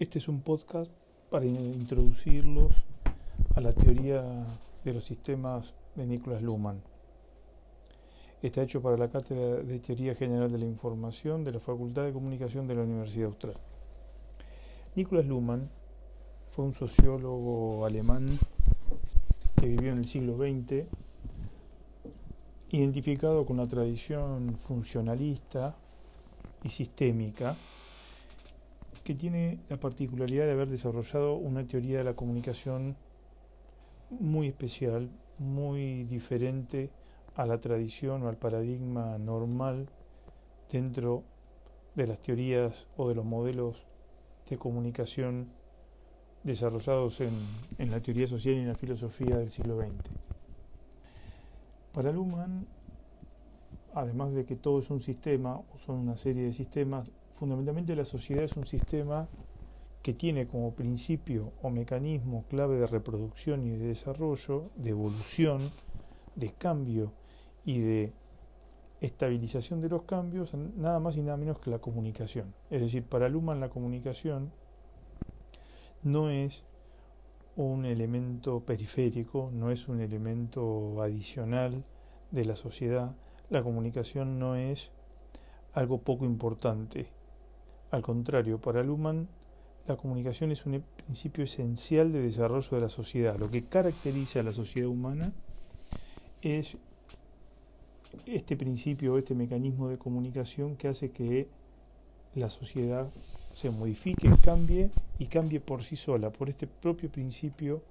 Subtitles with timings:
[0.00, 0.90] Este es un podcast
[1.28, 2.72] para introducirlos
[3.54, 4.24] a la teoría
[4.82, 6.80] de los sistemas de Nicholas Luhmann.
[8.40, 12.14] Está hecho para la Cátedra de Teoría General de la Información de la Facultad de
[12.14, 13.56] Comunicación de la Universidad Austral.
[14.96, 15.68] Nicholas Luhmann
[16.52, 18.38] fue un sociólogo alemán
[19.60, 20.86] que vivió en el siglo XX,
[22.70, 25.76] identificado con la tradición funcionalista
[26.64, 27.54] y sistémica
[29.04, 32.96] que tiene la particularidad de haber desarrollado una teoría de la comunicación
[34.10, 35.08] muy especial,
[35.38, 36.90] muy diferente
[37.36, 39.88] a la tradición o al paradigma normal
[40.70, 41.22] dentro
[41.94, 43.76] de las teorías o de los modelos
[44.48, 45.48] de comunicación
[46.42, 47.32] desarrollados en,
[47.78, 49.90] en la teoría social y en la filosofía del siglo XX.
[51.92, 52.66] Para Luhmann,
[53.94, 58.04] además de que todo es un sistema, o son una serie de sistemas, fundamentalmente la
[58.04, 59.26] sociedad es un sistema
[60.02, 65.70] que tiene como principio o mecanismo clave de reproducción y de desarrollo, de evolución,
[66.36, 67.12] de cambio
[67.64, 68.12] y de
[69.00, 72.52] estabilización de los cambios, nada más y nada menos que la comunicación.
[72.68, 74.52] Es decir, para Luhmann la comunicación
[76.02, 76.62] no es
[77.56, 81.84] un elemento periférico, no es un elemento adicional
[82.32, 83.16] de la sociedad,
[83.48, 84.90] la comunicación no es
[85.72, 87.08] algo poco importante,
[87.90, 89.28] al contrario, para Luhmann,
[89.86, 93.36] la comunicación es un principio esencial de desarrollo de la sociedad.
[93.38, 95.32] Lo que caracteriza a la sociedad humana
[96.42, 96.76] es
[98.26, 101.48] este principio, este mecanismo de comunicación que hace que
[102.34, 103.10] la sociedad
[103.52, 107.82] se modifique, cambie y cambie por sí sola, por este propio principio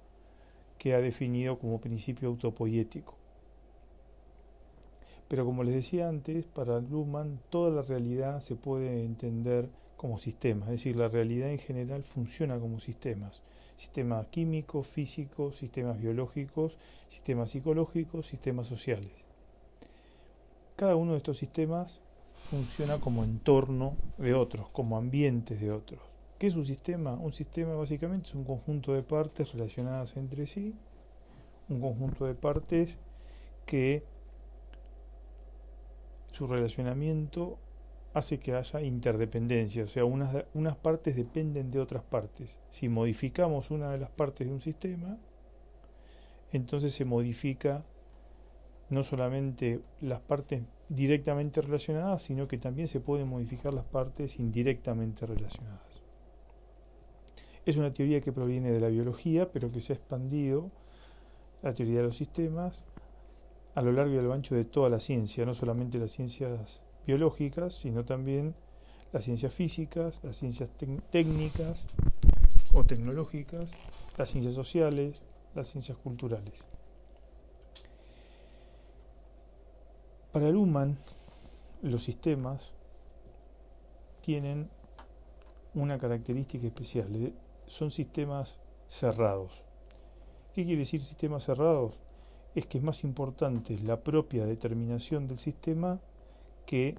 [0.78, 3.14] que ha definido como principio autopoyético.
[5.28, 9.68] Pero como les decía antes, para Luhmann toda la realidad se puede entender
[10.00, 13.42] como sistemas, es decir, la realidad en general funciona como sistemas,
[13.76, 16.78] sistemas químicos, físicos, sistemas biológicos,
[17.10, 19.12] sistemas psicológicos, sistemas sociales.
[20.76, 22.00] Cada uno de estos sistemas
[22.48, 26.00] funciona como entorno de otros, como ambientes de otros.
[26.38, 27.12] ¿Qué es un sistema?
[27.12, 30.74] Un sistema básicamente es un conjunto de partes relacionadas entre sí,
[31.68, 32.96] un conjunto de partes
[33.66, 34.02] que
[36.32, 37.58] su relacionamiento
[38.12, 42.58] hace que haya interdependencia, o sea, unas, unas partes dependen de otras partes.
[42.70, 45.18] Si modificamos una de las partes de un sistema,
[46.52, 47.84] entonces se modifica
[48.88, 55.26] no solamente las partes directamente relacionadas, sino que también se pueden modificar las partes indirectamente
[55.26, 56.02] relacionadas.
[57.64, 60.72] Es una teoría que proviene de la biología, pero que se ha expandido,
[61.62, 62.82] la teoría de los sistemas,
[63.76, 66.80] a lo largo y a lo ancho de toda la ciencia, no solamente las ciencias
[67.06, 68.54] biológicas, sino también
[69.12, 70.70] las ciencias físicas, las ciencias
[71.10, 71.80] técnicas
[72.74, 73.70] o tecnológicas,
[74.16, 75.24] las ciencias sociales,
[75.54, 76.54] las ciencias culturales.
[80.32, 80.96] Para Luhmann,
[81.82, 82.72] los sistemas
[84.20, 84.70] tienen
[85.74, 87.34] una característica especial,
[87.66, 89.64] son sistemas cerrados.
[90.54, 91.94] ¿Qué quiere decir sistemas cerrados?
[92.54, 96.00] Es que es más importante la propia determinación del sistema
[96.70, 96.94] que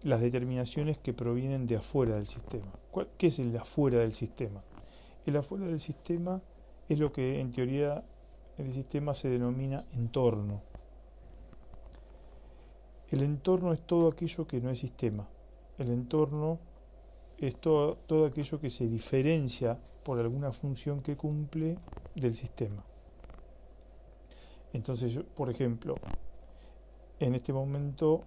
[0.00, 2.72] las determinaciones que provienen de afuera del sistema.
[3.18, 4.62] ¿Qué es el afuera del sistema?
[5.26, 6.40] El afuera del sistema
[6.88, 8.02] es lo que en teoría
[8.56, 10.62] el sistema se denomina entorno.
[13.10, 15.28] El entorno es todo aquello que no es sistema.
[15.76, 16.58] El entorno
[17.36, 21.76] es todo, todo aquello que se diferencia por alguna función que cumple
[22.14, 22.82] del sistema.
[24.72, 25.94] Entonces, por ejemplo,
[27.20, 28.22] en este momento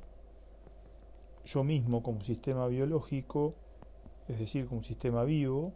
[1.45, 3.55] yo mismo como sistema biológico,
[4.27, 5.73] es decir, como sistema vivo,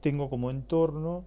[0.00, 1.24] tengo como entorno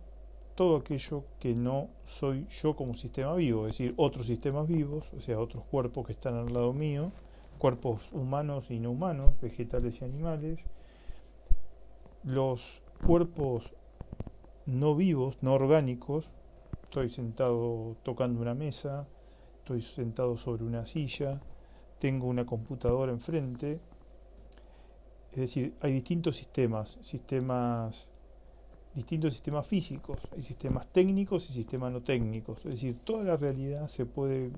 [0.56, 5.22] todo aquello que no soy yo como sistema vivo, es decir, otros sistemas vivos, o
[5.22, 7.12] sea, otros cuerpos que están al lado mío,
[7.58, 10.60] cuerpos humanos y no humanos, vegetales y animales,
[12.24, 12.62] los
[13.06, 13.64] cuerpos
[14.66, 16.30] no vivos, no orgánicos,
[16.84, 19.08] estoy sentado tocando una mesa,
[19.60, 21.42] estoy sentado sobre una silla,
[22.04, 23.80] tengo una computadora enfrente.
[25.32, 28.10] Es decir, hay distintos sistemas, sistemas
[28.94, 32.58] distintos sistemas físicos, hay sistemas técnicos y sistemas no técnicos.
[32.66, 34.52] Es decir, toda la realidad se puede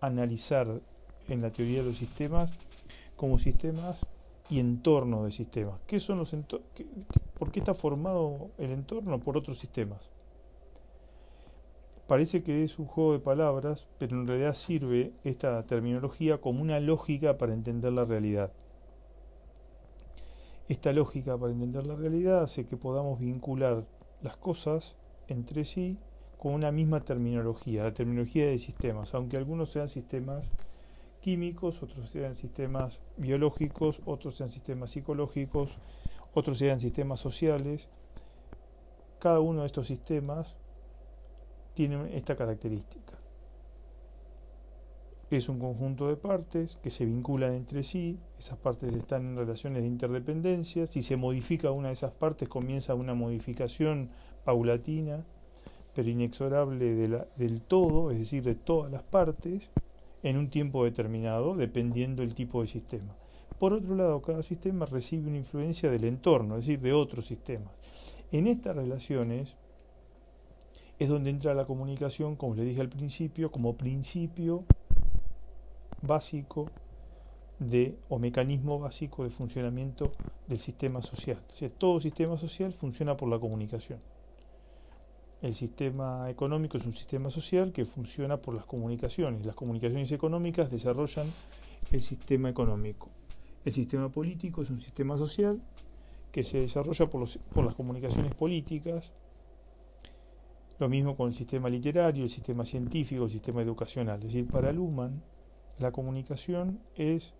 [0.00, 0.80] analizar
[1.28, 2.50] en la teoría de los sistemas
[3.14, 4.04] como sistemas
[4.50, 5.78] y entornos de sistemas.
[5.86, 6.34] ¿Qué son los
[7.38, 10.10] ¿Por qué está formado el entorno por otros sistemas?
[12.08, 16.80] Parece que es un juego de palabras, pero en realidad sirve esta terminología como una
[16.80, 18.50] lógica para entender la realidad.
[20.70, 23.84] Esta lógica para entender la realidad hace que podamos vincular
[24.22, 24.96] las cosas
[25.26, 25.98] entre sí
[26.38, 30.46] con una misma terminología, la terminología de sistemas, aunque algunos sean sistemas
[31.20, 35.76] químicos, otros sean sistemas biológicos, otros sean sistemas psicológicos,
[36.32, 37.86] otros sean sistemas sociales.
[39.18, 40.56] Cada uno de estos sistemas
[41.78, 43.16] tiene esta característica.
[45.30, 49.82] Es un conjunto de partes que se vinculan entre sí, esas partes están en relaciones
[49.82, 54.10] de interdependencia, si se modifica una de esas partes comienza una modificación
[54.44, 55.24] paulatina,
[55.94, 56.94] pero inexorable
[57.36, 59.70] del todo, es decir, de todas las partes,
[60.24, 63.14] en un tiempo determinado, dependiendo del tipo de sistema.
[63.60, 67.72] Por otro lado, cada sistema recibe una influencia del entorno, es decir, de otros sistemas.
[68.32, 69.56] En estas relaciones
[70.98, 74.64] es donde entra la comunicación, como les dije al principio, como principio
[76.02, 76.70] básico
[77.58, 80.12] de o mecanismo básico de funcionamiento
[80.46, 81.38] del sistema social.
[81.62, 84.00] O todo sistema social funciona por la comunicación.
[85.40, 89.46] El sistema económico es un sistema social que funciona por las comunicaciones.
[89.46, 91.28] Las comunicaciones económicas desarrollan
[91.92, 93.08] el sistema económico.
[93.64, 95.60] El sistema político es un sistema social
[96.32, 99.12] que se desarrolla por, por las comunicaciones políticas.
[100.78, 104.18] Lo mismo con el sistema literario, el sistema científico, el sistema educacional.
[104.18, 105.22] Es decir, para Luhmann,
[105.78, 107.34] la comunicación es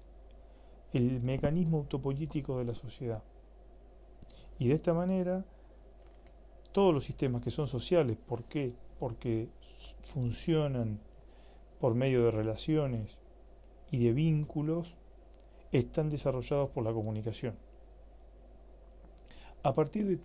[0.92, 3.22] el mecanismo autopolítico de la sociedad.
[4.58, 5.44] Y de esta manera,
[6.72, 8.74] todos los sistemas que son sociales, ¿por qué?
[8.98, 9.48] Porque
[10.02, 10.98] funcionan
[11.80, 13.18] por medio de relaciones
[13.90, 14.94] y de vínculos,
[15.70, 17.54] están desarrollados por la comunicación.
[19.62, 20.18] A partir de,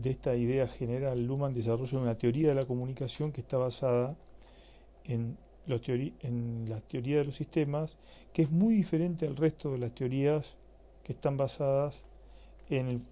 [0.00, 4.16] de esta idea general, Luhmann desarrolla una teoría de la comunicación que está basada
[5.04, 5.36] en,
[5.66, 7.96] los en la teoría de los sistemas,
[8.32, 10.56] que es muy diferente al resto de las teorías
[11.02, 11.96] que están basadas
[12.70, 13.02] en,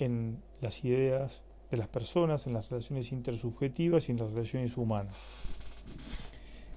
[0.00, 5.16] en las ideas de las personas, en las relaciones intersubjetivas y en las relaciones humanas.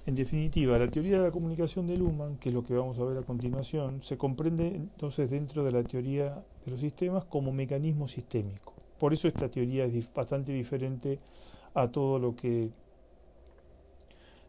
[0.06, 3.04] En definitiva, la teoría de la comunicación de Luhmann, que es lo que vamos a
[3.04, 8.06] ver a continuación, se comprende entonces dentro de la teoría de los sistemas como mecanismo
[8.06, 8.67] sistémico.
[8.98, 11.18] Por eso esta teoría es bastante diferente
[11.74, 12.70] a todo lo que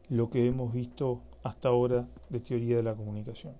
[0.10, 3.54] lo que hemos visto hasta ahora de teoría de la comunicación.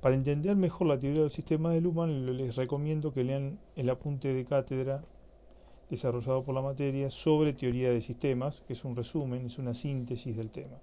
[0.00, 4.32] Para entender mejor la teoría del sistema de Luhmann, les recomiendo que lean el apunte
[4.34, 5.04] de cátedra
[5.88, 10.36] desarrollado por la materia sobre teoría de sistemas, que es un resumen, es una síntesis
[10.36, 10.78] del tema.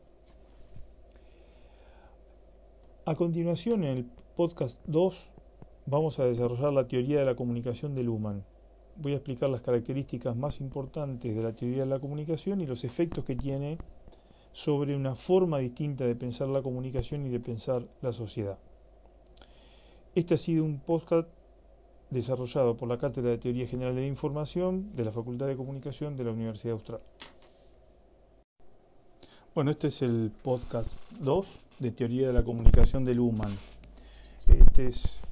[3.05, 4.05] A continuación, en el
[4.35, 5.27] podcast 2,
[5.85, 8.43] vamos a desarrollar la teoría de la comunicación de Luhmann.
[8.97, 12.83] Voy a explicar las características más importantes de la teoría de la comunicación y los
[12.83, 13.77] efectos que tiene
[14.53, 18.57] sobre una forma distinta de pensar la comunicación y de pensar la sociedad.
[20.15, 21.27] Este ha sido un podcast
[22.09, 26.15] desarrollado por la Cátedra de Teoría General de la Información de la Facultad de Comunicación
[26.15, 27.01] de la Universidad Austral.
[29.53, 31.45] Bueno, este es el podcast 2
[31.79, 33.57] de Teoría de la Comunicación de Luhmann.
[34.47, 35.24] Este es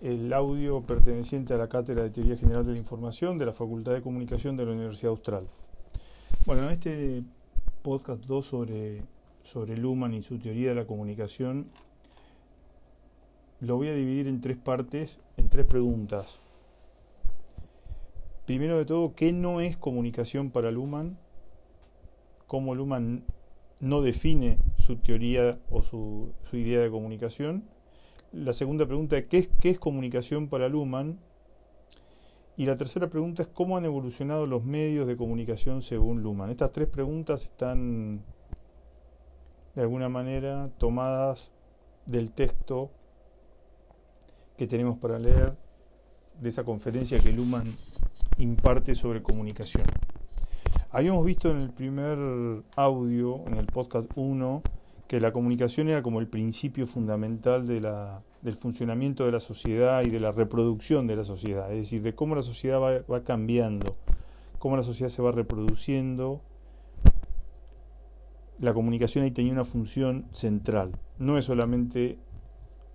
[0.00, 3.92] el audio perteneciente a la Cátedra de Teoría General de la Información de la Facultad
[3.92, 5.46] de Comunicación de la Universidad Austral.
[6.46, 7.22] Bueno, en este
[7.82, 9.02] podcast 2 sobre,
[9.42, 11.66] sobre Luhmann y su teoría de la comunicación
[13.60, 16.38] lo voy a dividir en tres partes, en tres preguntas.
[18.46, 21.18] Primero de todo, ¿qué no es comunicación para Luhmann?
[22.46, 23.24] ¿Cómo Luhmann
[23.80, 27.64] no define su teoría o su, su idea de comunicación?
[28.32, 31.18] La segunda pregunta, ¿qué es, ¿qué es comunicación para Luhmann?
[32.56, 36.50] Y la tercera pregunta es cómo han evolucionado los medios de comunicación según Luhmann.
[36.50, 38.22] Estas tres preguntas están
[39.74, 41.50] de alguna manera tomadas
[42.06, 42.90] del texto
[44.56, 45.56] que tenemos para leer
[46.40, 47.74] de esa conferencia que Luhmann
[48.38, 49.84] imparte sobre comunicación.
[50.92, 54.62] Habíamos visto en el primer audio, en el podcast 1,
[55.10, 60.20] que la comunicación era como el principio fundamental del funcionamiento de la sociedad y de
[60.20, 63.96] la reproducción de la sociedad, es decir, de cómo la sociedad va, va cambiando,
[64.60, 66.42] cómo la sociedad se va reproduciendo.
[68.60, 72.20] La comunicación ahí tenía una función central, no es solamente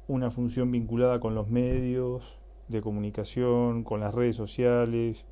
[0.08, 5.26] una función vinculada con los medios de comunicación, con las redes sociales.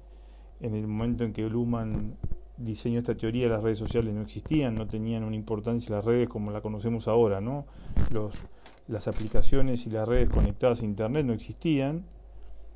[0.59, 2.17] En el momento en que Luhmann
[2.63, 6.51] diseñó esta teoría, las redes sociales no existían, no tenían una importancia las redes como
[6.51, 7.65] la conocemos ahora, ¿no?
[8.11, 8.33] Los,
[8.87, 12.05] las aplicaciones y las redes conectadas a Internet no existían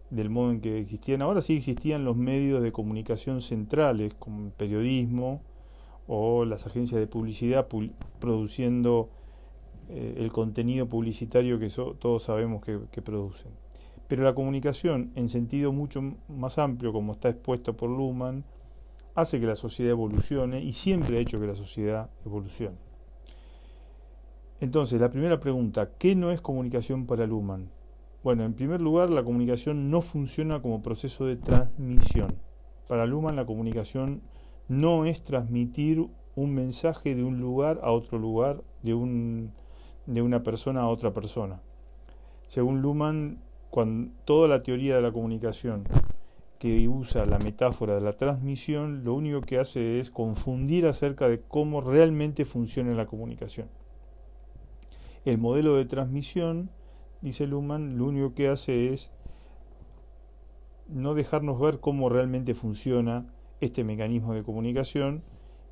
[0.10, 1.22] del modo en que existían.
[1.22, 5.42] Ahora sí existían los medios de comunicación centrales, como el periodismo
[6.08, 7.68] o las agencias de publicidad
[8.20, 9.10] produciendo
[9.90, 13.52] eh, el contenido publicitario que todos sabemos que, producen.
[14.08, 18.46] Pero la comunicación, en sentido mucho más amplio, como está expuesto por Luhmann,
[19.18, 22.78] hace que la sociedad evolucione y siempre ha hecho que la sociedad evolucione.
[24.60, 27.72] Entonces, la primera pregunta, ¿qué no es comunicación para Luhmann?
[28.24, 32.36] Bueno, en primer lugar, la comunicación no funciona como proceso de transmisión.
[32.88, 34.22] Para Luhmann la comunicación
[34.68, 39.52] no es transmitir un mensaje de un lugar a otro lugar, de, un,
[40.06, 41.60] de una persona a otra persona.
[42.46, 45.86] Según Luhmann, cuando, toda la teoría de la comunicación
[46.60, 51.42] que usa la metáfora de la transmisión, lo único que hace es confundir acerca de
[51.42, 53.68] cómo realmente funciona la comunicación.
[55.26, 56.70] El modelo de transmisión,
[57.22, 59.12] dice Luhmann, lo único que hace es
[60.88, 63.26] no dejarnos ver cómo realmente funciona
[63.60, 65.24] este mecanismo de comunicación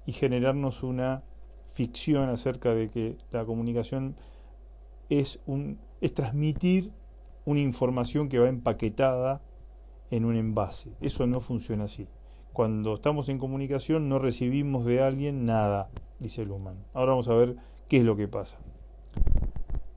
[0.06, 1.24] y generarnos una
[1.72, 4.15] ficción acerca de que la comunicación
[5.10, 6.92] es, un, es transmitir
[7.46, 9.42] una información que va empaquetada
[10.12, 10.91] en un envase.
[11.01, 12.07] Eso no funciona así.
[12.53, 16.77] Cuando estamos en comunicación no recibimos de alguien nada, dice Luhmann.
[16.93, 17.57] Ahora vamos a ver
[17.89, 18.57] qué es lo que pasa.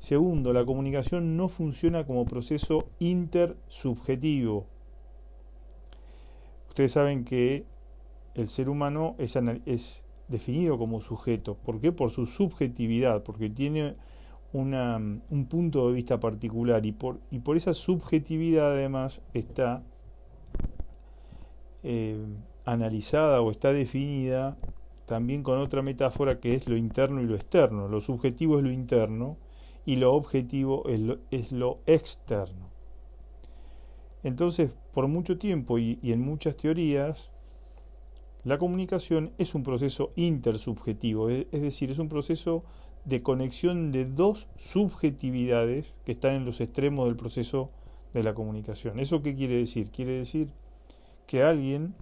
[0.01, 4.67] Segundo, la comunicación no funciona como proceso intersubjetivo.
[6.69, 7.65] Ustedes saben que
[8.35, 9.37] el ser humano es,
[9.67, 11.57] es definido como sujeto.
[11.57, 11.93] ¿Por qué?
[11.93, 13.97] Por su subjetividad, porque tiene
[14.53, 19.83] una, un punto de vista particular y por, y por esa subjetividad además está
[21.83, 22.17] eh,
[22.65, 24.57] analizada o está definida
[25.07, 27.89] también con otra metáfora que es lo interno y lo externo.
[27.89, 29.39] Lo subjetivo es lo interno
[29.87, 30.85] y lo objetivo
[31.31, 32.69] es lo, externo.
[34.23, 37.31] Entonces, por mucho tiempo y, en muchas teorías,
[38.45, 42.65] la comunicación es un proceso intersubjetivo, es, decir, es un proceso
[43.07, 47.71] de conexión de dos subjetividades que están en los extremos del proceso
[48.13, 49.01] de la comunicación.
[49.01, 49.91] ¿Eso qué quiere decir?
[49.91, 50.53] Quiere decir
[51.29, 51.95] que alguien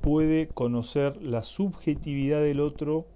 [0.00, 3.06] puede conocer la subjetividad del otro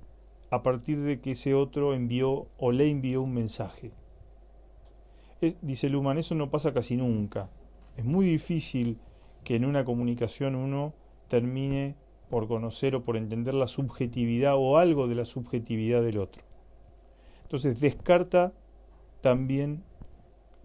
[0.50, 3.92] a partir de que ese otro envió o le envió un mensaje.
[5.62, 7.48] dice Luhmann, eso no pasa casi nunca.
[7.96, 8.98] Es muy difícil
[9.44, 10.92] que en una comunicación uno
[11.28, 11.96] termine
[12.28, 16.42] por conocer o por entender la subjetividad o algo de la subjetividad del otro.
[17.44, 18.52] Entonces descarta
[19.22, 19.84] también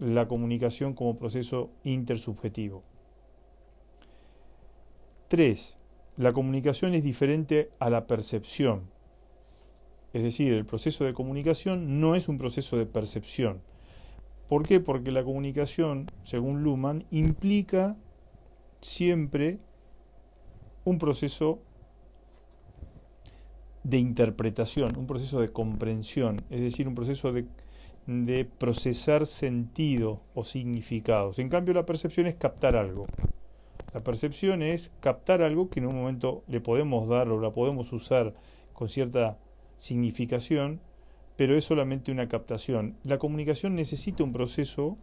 [0.04, 2.82] la comunicación como proceso intersubjetivo.
[5.28, 5.78] 3.
[6.18, 8.90] La comunicación es diferente a la percepción.
[10.12, 13.62] Es decir, el proceso de comunicación no es un proceso de percepción.
[14.48, 14.78] ¿Por qué?
[14.78, 17.96] Porque la comunicación, según Luhmann, implica
[18.82, 19.58] siempre
[20.84, 21.60] un proceso
[23.82, 27.46] de interpretación, un proceso de comprensión, es decir, un proceso de,
[28.06, 31.38] de, procesar sentido o significados.
[31.38, 33.06] En cambio, la percepción es captar algo.
[33.92, 37.92] La percepción es captar algo que en un momento le podemos dar o la podemos
[37.92, 38.34] usar
[38.72, 39.38] con cierta
[39.76, 40.80] significación,
[41.36, 42.96] pero es solamente una captación.
[43.04, 44.98] La comunicación necesita un proceso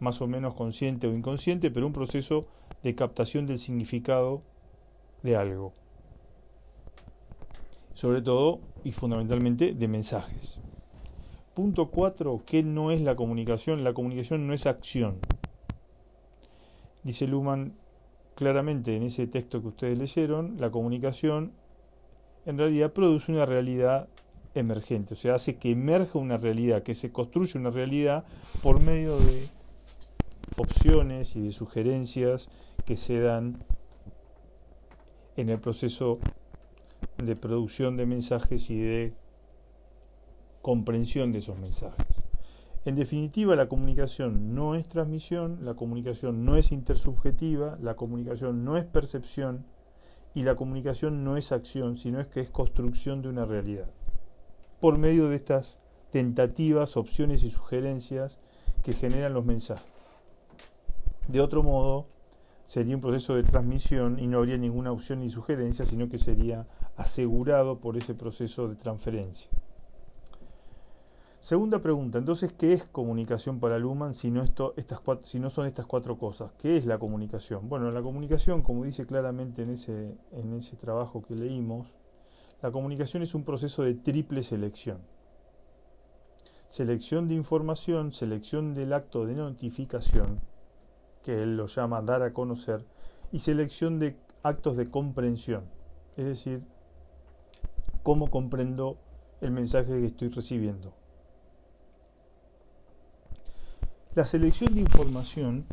[0.00, 2.46] más o menos consciente o inconsciente, pero un proceso
[2.82, 4.42] de captación del significado
[5.22, 5.72] de algo.
[7.94, 10.58] Sobre todo y fundamentalmente de mensajes.
[11.54, 12.42] Punto 4.
[12.44, 13.84] ¿Qué no es la comunicación?
[13.84, 15.18] La comunicación no es acción.
[17.04, 17.74] Dice Luhmann
[18.34, 21.52] claramente en ese texto que ustedes leyeron, la comunicación
[22.46, 24.08] en realidad produce una realidad
[24.54, 28.24] emergente, o sea, hace que emerja una realidad, que se construye una realidad
[28.62, 29.48] por medio de
[30.56, 32.48] opciones y de sugerencias
[32.84, 33.62] que se dan
[35.36, 36.18] en el proceso
[37.18, 39.14] de producción de mensajes y de
[40.64, 42.06] comprensión de esos mensajes.
[42.86, 48.78] En definitiva, la comunicación no es transmisión, la comunicación no es intersubjetiva, la comunicación no
[48.78, 49.66] es percepción,
[50.32, 53.90] y la comunicación no es acción, sino que es construcción de una realidad.
[54.80, 55.76] Por medio de estas
[56.10, 58.38] tentativas, opciones y sugerencias
[58.82, 59.92] que generan los mensajes.
[61.28, 62.06] De otro modo,
[62.64, 66.66] sería un proceso de transmisión y no habría ninguna opción ni sugerencia, sino que sería
[66.96, 69.50] asegurado por ese proceso de transferencia.
[71.44, 75.66] Segunda pregunta, entonces, ¿qué es comunicación para Luhmann si no, esto, estas si no son
[75.66, 76.52] estas cuatro cosas?
[76.56, 77.68] ¿Qué es la comunicación?
[77.68, 81.92] Bueno, la comunicación, como dice claramente en ese, en ese trabajo que leímos,
[82.62, 85.00] la comunicación es un proceso de triple selección.
[86.70, 90.40] Selección de información, selección del acto de notificación,
[91.22, 92.86] que él lo llama dar a conocer,
[93.32, 95.64] y selección de actos de comprensión,
[96.16, 96.62] es decir,
[98.02, 98.96] cómo comprendo
[99.42, 101.03] el mensaje que estoy recibiendo.
[104.14, 105.64] La selección de información,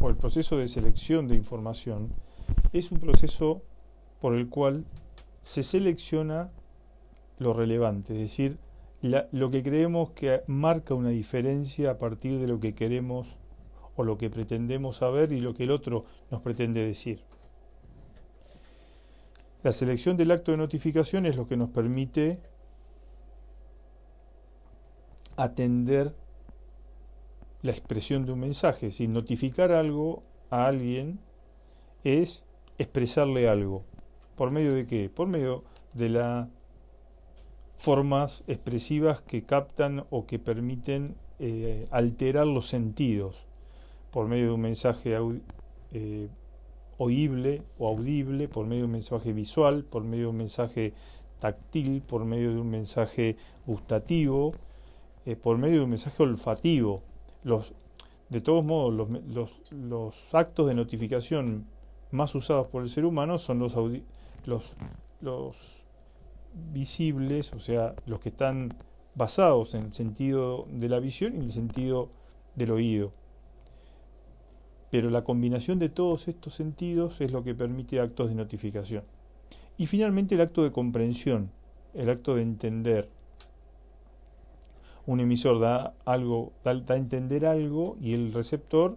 [0.00, 2.10] o el proceso de selección de información,
[2.74, 3.62] es un proceso
[4.20, 4.84] por el cual
[5.40, 6.50] se selecciona
[7.38, 8.58] lo relevante, es decir,
[9.00, 13.26] lo que creemos que marca una diferencia a partir de lo que queremos
[13.96, 17.22] o lo que pretendemos saber y lo que el otro nos pretende decir.
[19.62, 22.40] La selección del acto de notificación es lo que nos permite
[25.36, 26.14] atender
[27.66, 28.90] la expresión de un mensaje.
[28.90, 31.18] Si notificar algo a alguien
[32.04, 32.44] es
[32.78, 33.84] expresarle algo.
[34.36, 35.10] ¿Por medio de qué?
[35.10, 36.48] Por medio de las
[37.76, 43.36] formas expresivas que captan o que permiten eh, alterar los sentidos.
[44.10, 45.16] Por medio de un mensaje
[45.92, 46.28] eh,
[46.98, 50.94] oíble o audible, por medio de un mensaje visual, por medio de un mensaje
[51.40, 54.52] táctil, por medio de un mensaje gustativo,
[55.26, 57.02] eh, por medio de un mensaje olfativo.
[58.28, 61.66] De todos modos, los, los, los, actos de notificación
[62.10, 63.74] más usados por el ser humano son los,
[64.46, 64.74] los,
[65.20, 65.56] los
[66.72, 68.74] visibles, o sea, los que están
[69.14, 72.10] basados en el sentido de la visión y en el sentido
[72.56, 73.12] del oído.
[74.90, 79.04] Pero la combinación de todos estos sentidos es lo que permite actos de notificación.
[79.78, 81.50] Y finalmente el acto de comprensión,
[81.94, 83.08] el acto de entender.
[85.06, 88.96] Un emisor da algo, da, a entender algo y el receptor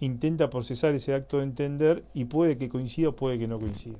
[0.00, 3.98] intenta procesar ese acto de entender y puede que coincida o puede que no coincida.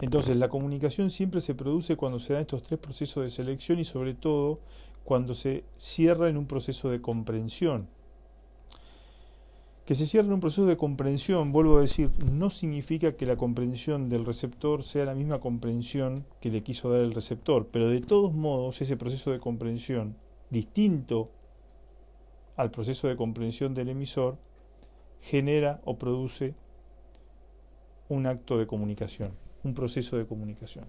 [0.00, 3.84] Entonces, la comunicación siempre se produce cuando se dan estos tres procesos de selección y
[3.84, 4.60] sobre todo
[5.04, 7.88] cuando se cierra en un proceso de comprensión.
[9.84, 14.08] Que se cierre un proceso de comprensión, vuelvo a decir, no significa que la comprensión
[14.08, 18.32] del receptor sea la misma comprensión que le quiso dar el receptor, pero de todos
[18.32, 20.16] modos ese proceso de comprensión,
[20.48, 21.30] distinto
[22.56, 24.38] al proceso de comprensión del emisor,
[25.20, 26.54] genera o produce
[28.08, 29.32] un acto de comunicación,
[29.64, 30.86] un proceso de comunicación.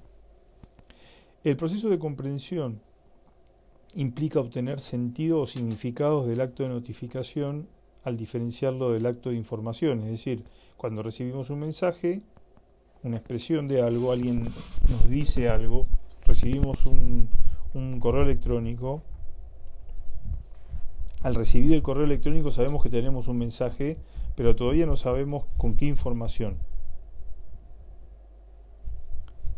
[1.43, 2.81] El proceso de comprensión
[3.93, 7.67] implica obtener sentido o significados del acto de notificación
[8.05, 9.99] al diferenciarlo del acto de información.
[9.99, 10.45] Es decir,
[10.77, 12.21] cuando recibimos un mensaje,
[13.03, 14.47] una expresión de algo, alguien
[14.89, 15.87] nos dice algo,
[16.25, 17.29] recibimos un,
[17.99, 19.01] correo electrónico,
[21.21, 23.97] al recibir el correo electrónico sabemos que tenemos un mensaje,
[24.35, 26.59] pero todavía no sabemos con qué información.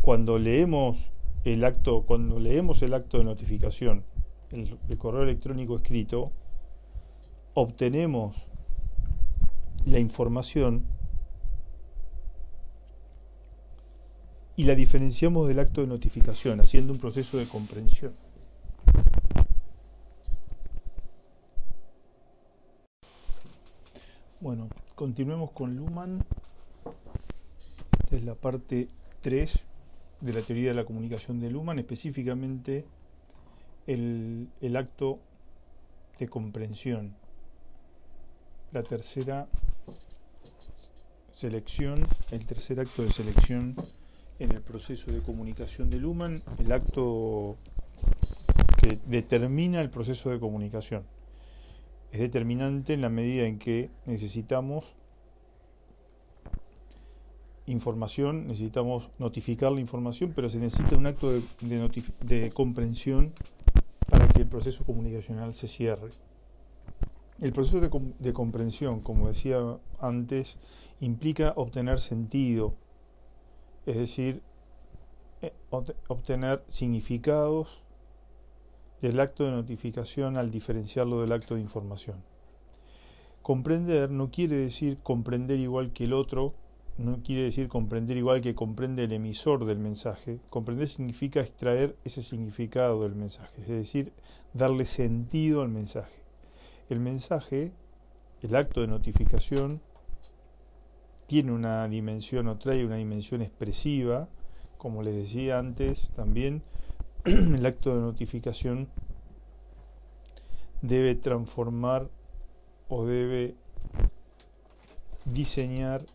[0.01, 1.11] Cuando leemos
[1.43, 4.05] el acto, cuando leemos el acto de notificación,
[4.51, 6.31] el correo electrónico escrito,
[7.59, 8.35] obtenemos
[9.87, 10.85] la información
[14.55, 18.13] y la diferenciamos del acto de notificación, haciendo un proceso de comprensión.
[24.39, 26.23] Bueno, continuemos con Luhmann.
[28.03, 28.87] Esta es la parte
[29.21, 29.59] 3
[30.21, 32.85] de la teoría de la comunicación de Luhmann, específicamente
[33.87, 35.17] el, el acto
[36.19, 37.15] de comprensión
[38.71, 39.47] la tercera
[41.33, 43.75] selección, el tercer acto de selección
[44.39, 47.57] en el proceso de comunicación de Luhmann, el acto
[48.81, 51.03] que determina el proceso de comunicación.
[52.11, 54.85] Es determinante en la medida en que necesitamos
[57.67, 61.43] información, necesitamos notificar la información, pero se necesita un acto de,
[62.21, 63.33] de comprensión
[64.09, 66.09] para que el proceso comunicacional se cierre.
[67.39, 69.59] El proceso de, comprensión, como decía
[69.99, 70.57] antes,
[70.99, 72.73] implica obtener sentido,
[73.85, 74.41] es decir,
[75.43, 75.53] eh,
[76.07, 77.83] obtener significados
[79.03, 82.23] del acto de notificación al diferenciarlo del acto de información.
[83.43, 86.55] Comprender no quiere decir comprender igual que el otro,
[86.97, 90.39] no quiere decir comprender igual que comprende el emisor del mensaje.
[90.49, 94.11] Comprender significa extraer ese significado del mensaje, es decir,
[94.55, 96.26] darle sentido al mensaje
[96.89, 97.71] el mensaje,
[98.41, 99.81] el acto de notificación,
[101.27, 104.29] tiene una dimensión o trae una dimensión expresiva,
[104.77, 106.63] como les decía antes también,
[107.25, 108.87] el acto de notificación
[110.81, 112.09] debe transformar
[112.87, 113.55] o debe
[115.25, 116.05] diseñar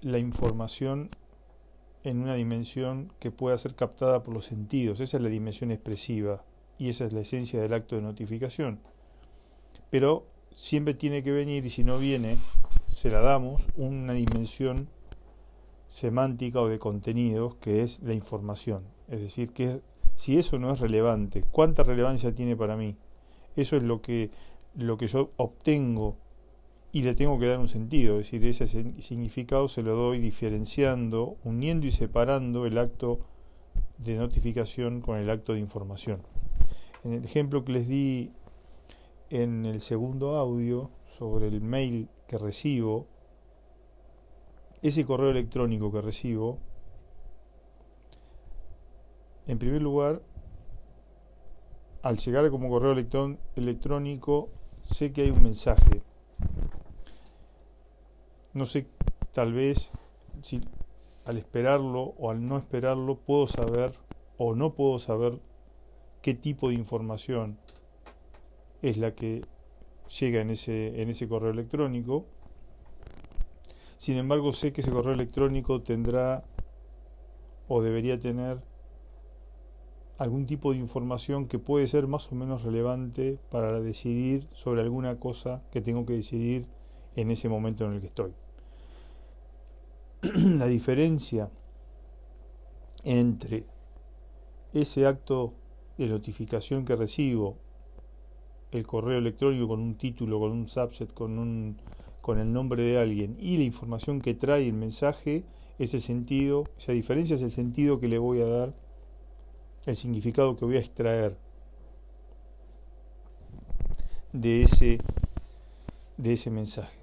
[0.00, 1.10] la información
[2.02, 5.00] en una dimensión que pueda ser captada por los sentidos.
[5.00, 6.42] Esa es la dimensión expresiva
[6.78, 8.78] y esa es la esencia del acto de notificación.
[9.90, 12.38] Pero siempre tiene que venir y si no viene,
[12.86, 14.88] se la damos una dimensión
[15.90, 18.84] semántica o de contenidos que es la información.
[19.08, 19.80] Es decir, que
[20.14, 22.96] si eso no es relevante, ¿cuánta relevancia tiene para mí?
[23.56, 24.30] Eso es lo que,
[24.76, 26.16] lo que yo obtengo
[26.92, 28.66] y le tengo que dar un sentido, es decir, ese
[29.00, 33.20] significado se lo doy diferenciando, uniendo y separando el acto
[33.98, 36.22] de notificación con el acto de información.
[37.04, 38.32] En el ejemplo que les di
[39.30, 43.06] en el segundo audio sobre el mail que recibo,
[44.82, 46.58] ese correo electrónico que recibo,
[49.46, 50.22] en primer lugar,
[52.02, 52.92] al llegar como correo
[53.56, 54.50] electrónico,
[54.84, 56.02] sé que hay un mensaje.
[58.52, 58.86] No sé,
[59.32, 59.90] tal vez,
[60.42, 60.60] si
[61.24, 63.94] al esperarlo o al no esperarlo, puedo saber
[64.36, 65.40] o no puedo saber
[66.22, 67.58] qué tipo de información
[68.82, 69.44] es la que
[70.20, 72.26] llega en ese, en ese correo electrónico.
[73.96, 76.44] Sin embargo, sé que ese correo electrónico tendrá
[77.66, 78.62] o debería tener
[80.18, 85.18] algún tipo de información que puede ser más o menos relevante para decidir sobre alguna
[85.20, 86.66] cosa que tengo que decidir
[87.14, 88.32] en ese momento en el que estoy.
[90.22, 91.50] La diferencia
[93.04, 93.64] entre
[94.72, 95.54] ese acto
[95.98, 97.56] de notificación que recibo,
[98.70, 101.76] el correo electrónico con un título, con un subset, con, un,
[102.20, 105.44] con el nombre de alguien y la información que trae el mensaje,
[105.78, 108.74] ese sentido, esa diferencia es el sentido que le voy a dar
[109.86, 111.36] el significado que voy a extraer
[114.32, 114.98] de ese,
[116.16, 116.98] de ese mensaje.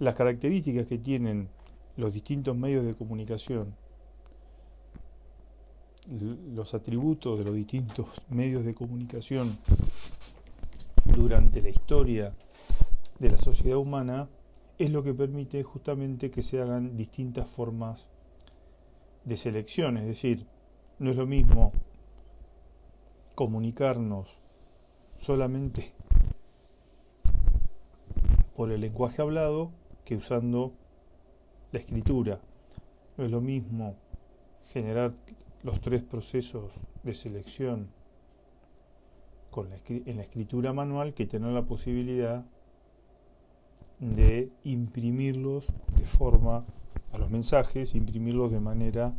[0.00, 1.48] Las características que tienen
[1.96, 3.76] los distintos medios de comunicación,
[6.08, 9.58] los atributos de los distintos medios de comunicación
[11.04, 12.34] durante la historia
[13.18, 14.28] de la sociedad humana,
[14.78, 18.06] es lo que permite justamente que se hagan distintas formas
[19.24, 20.46] de selección, es decir,
[20.98, 21.72] no es lo mismo
[23.34, 24.28] comunicarnos
[25.18, 25.92] solamente
[28.56, 29.70] por el lenguaje hablado
[30.04, 30.72] que usando
[31.72, 32.40] la escritura.
[33.16, 33.96] No es lo mismo
[34.72, 35.14] generar
[35.64, 36.70] los tres procesos
[37.02, 37.88] de selección
[39.86, 42.44] en la escritura manual que tener la posibilidad
[44.00, 46.64] de imprimirlos de forma
[47.12, 49.14] a los mensajes, imprimirlos de manera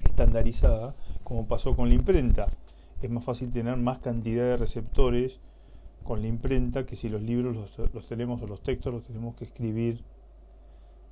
[0.00, 2.48] estandarizada, como pasó con la imprenta.
[3.02, 5.38] Es más fácil tener más cantidad de receptores
[6.02, 9.44] con la imprenta que si los libros los, tenemos o los textos los tenemos que
[9.44, 10.02] escribir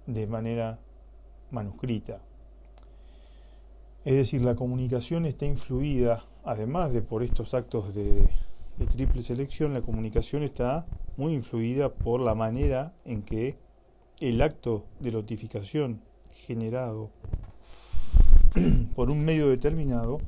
[0.06, 0.78] de manera
[1.50, 2.20] manuscrita.
[4.04, 8.28] Es decir, la comunicación está influida, además de por estos actos de,
[8.90, 10.86] triple selección, la comunicación está
[11.16, 13.56] muy influida por la manera en que
[14.18, 16.00] el acto de notificación
[16.32, 17.10] generado
[18.96, 20.18] por un medio determinado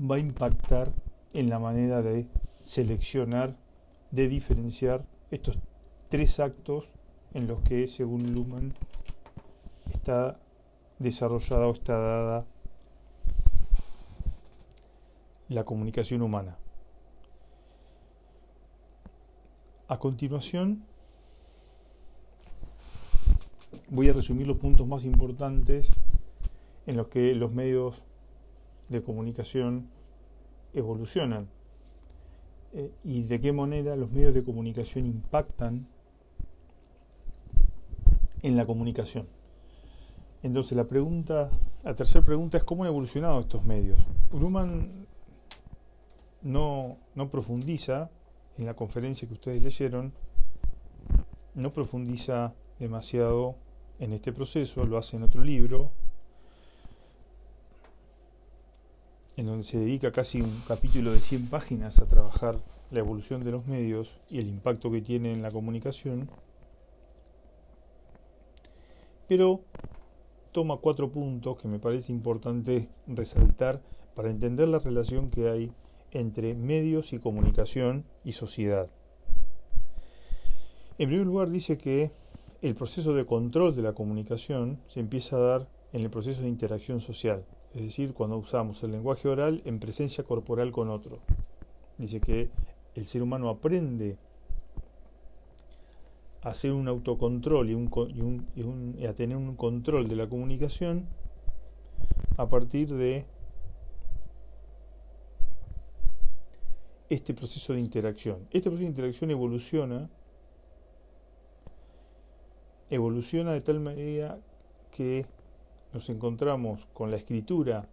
[0.00, 0.92] va a impactar
[1.34, 2.26] en la manera de
[2.62, 3.54] seleccionar,
[4.10, 5.58] de diferenciar estos
[6.08, 6.88] tres actos
[7.34, 8.72] en los que, según Luhmann,
[9.92, 10.38] está
[10.98, 12.46] desarrollada o está dada
[15.48, 16.56] la comunicación humana.
[19.88, 20.84] A continuación,
[23.88, 25.88] voy a resumir los puntos más importantes
[26.86, 28.02] en los que los medios
[28.88, 29.88] de comunicación
[30.72, 31.48] evolucionan
[32.72, 35.86] eh, y de qué manera los medios de comunicación impactan
[38.42, 39.35] en la comunicación.
[40.46, 41.50] Entonces la pregunta,
[41.82, 43.98] la tercera pregunta es cómo han evolucionado estos medios.
[44.30, 45.08] Luhmann
[46.42, 48.10] no, no profundiza
[48.56, 50.12] en la conferencia que ustedes leyeron,
[51.56, 53.56] no profundiza demasiado
[53.98, 55.90] en este proceso, lo hace en otro libro,
[59.36, 62.60] en donde se dedica casi un capítulo de 100 páginas a trabajar
[62.92, 66.30] la evolución de los medios y el impacto que tiene en la comunicación,
[69.26, 69.60] pero
[70.56, 73.82] toma cuatro puntos que me parece importante resaltar
[74.14, 75.70] para entender la relación que hay
[76.12, 78.88] entre medios y comunicación y sociedad.
[80.96, 82.10] En primer lugar dice que
[82.62, 86.48] el proceso de control de la comunicación se empieza a dar en el proceso de
[86.48, 87.44] interacción social
[87.76, 91.18] es decir, cuando usamos el lenguaje oral en presencia corporal con otro.
[91.98, 92.48] Dice que
[92.94, 94.16] el ser humano aprende
[96.50, 101.06] hacer un autocontrol y, a tener un control de la comunicación
[102.36, 103.26] a partir de
[107.08, 108.46] este proceso de interacción.
[108.52, 110.08] Este proceso de interacción evoluciona
[112.90, 114.38] evoluciona de tal manera
[114.92, 115.26] que
[115.92, 117.88] nos encontramos con la escritura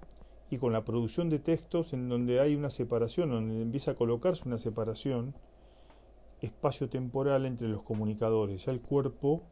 [0.52, 4.44] y con la producción de textos en donde hay una separación, donde empieza a colocarse
[4.46, 5.34] una separación
[6.44, 8.66] espacio-temporal entre los comunicadores.
[8.66, 9.44] Ya el cuerpo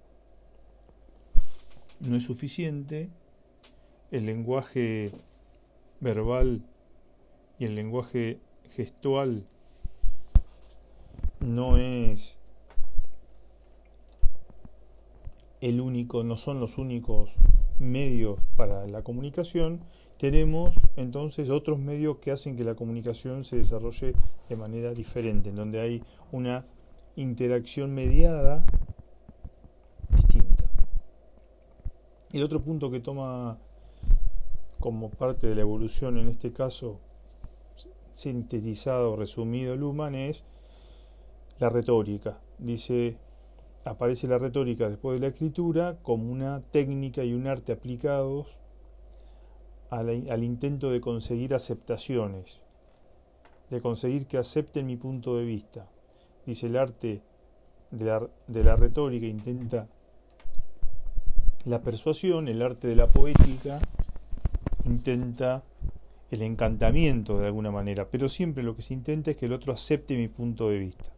[2.00, 3.10] no es suficiente,
[4.12, 5.12] el lenguaje
[6.00, 6.64] verbal
[7.60, 8.40] y el lenguaje
[8.76, 9.46] gestual
[11.40, 12.36] no es
[15.62, 17.30] el único, no son los únicos
[17.80, 19.82] medios para la comunicación,
[20.18, 24.14] tenemos entonces otros medios que hacen que la comunicación se desarrolle
[24.50, 26.66] de manera diferente, en donde hay una
[27.16, 28.66] interacción mediada
[30.10, 30.70] distinta.
[32.32, 33.58] El otro punto que toma
[34.80, 37.00] como parte de la evolución, en este caso
[38.14, 40.44] sintetizado resumido Luhmann, es
[41.60, 42.40] la retórica.
[42.58, 43.18] Dice,
[43.86, 48.48] aparece la retórica después de la escritura como una técnica y un arte aplicados
[49.90, 52.60] al, intento de conseguir aceptaciones,
[53.70, 55.90] de conseguir que acepten mi punto de vista.
[56.46, 57.22] Dice, el arte
[57.92, 59.88] de la, retórica intenta
[61.66, 63.80] la persuasión, el arte de la poética
[64.86, 65.64] intenta
[66.32, 69.74] el encantamiento de alguna manera, pero siempre lo que se intenta es que el otro
[69.74, 71.12] acepte mi punto de vista.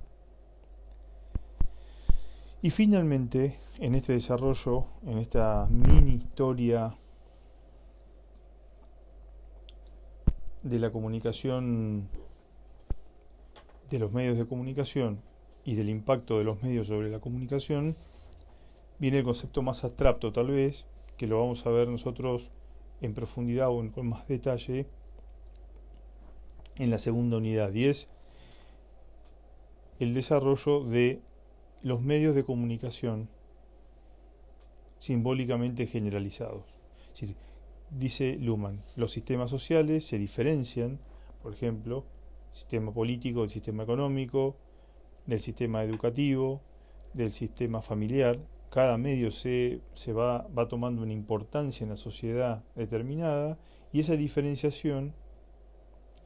[2.62, 6.96] Y finalmente, en este desarrollo, en esta mini historia
[10.64, 12.08] de la comunicación,
[13.94, 15.22] de los medios de comunicación
[15.64, 17.96] y del impacto de los medios sobre la comunicación,
[18.98, 22.50] viene el concepto más abstracto tal vez, que lo vamos a ver nosotros
[23.02, 24.88] en profundidad o con más detalle
[26.78, 28.08] en la segunda unidad, y es
[30.00, 31.22] el desarrollo de
[31.84, 33.30] los medios de comunicación
[34.98, 36.64] simbólicamente generalizados.
[37.92, 40.98] dice Luhmann, los sistemas sociales se diferencian,
[41.44, 42.06] por ejemplo,
[42.54, 44.56] sistema político del sistema económico,
[45.26, 46.62] del sistema educativo,
[47.14, 48.40] del sistema familiar.
[48.70, 53.58] Cada medio se, se va, va tomando una importancia en la sociedad determinada
[53.92, 55.14] y esa diferenciación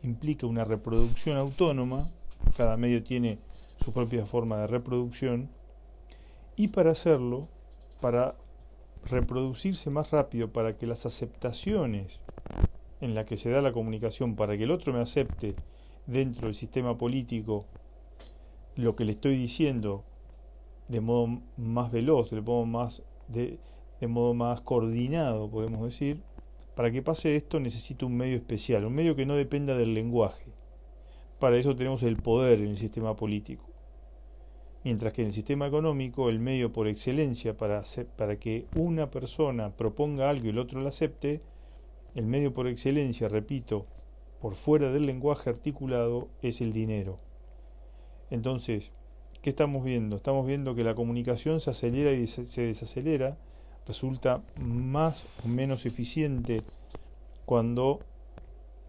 [0.04, 2.08] implica una reproducción autónoma,
[2.56, 3.40] cada medio tiene
[3.84, 5.50] su propia forma de reproducción
[6.56, 7.48] y para hacerlo,
[8.00, 8.36] para
[9.06, 12.20] reproducirse más rápido, para que las aceptaciones
[13.02, 15.56] en la que se da la comunicación, para que el otro me acepte
[16.08, 17.66] dentro del sistema político
[18.76, 20.04] lo que le estoy diciendo
[20.88, 23.60] de modo más veloz, de modo más, de,
[24.08, 26.22] modo más coordinado, podemos decir,
[26.76, 30.46] para que pase esto necesito un medio especial, un medio que no dependa del lenguaje.
[31.40, 33.68] Para eso tenemos el poder en el sistema político
[34.88, 37.84] mientras que en el sistema económico el medio por excelencia para,
[38.16, 41.42] para que una persona proponga algo y el otro lo acepte,
[42.16, 43.86] el medio por excelencia, repito,
[44.42, 47.20] por fuera del lenguaje articulado es el dinero.
[48.30, 48.92] Entonces,
[49.42, 50.16] ¿qué estamos viendo?
[50.16, 53.38] Estamos viendo que la comunicación se acelera y se desacelera,
[53.88, 56.62] resulta más o menos eficiente
[57.46, 58.00] cuando